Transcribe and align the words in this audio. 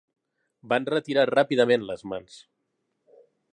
Va 0.71 0.79
enretirar 0.83 1.27
ràpidament 1.31 1.87
les 1.91 2.03
mans. 2.13 2.41